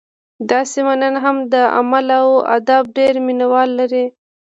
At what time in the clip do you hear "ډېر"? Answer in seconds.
2.97-3.13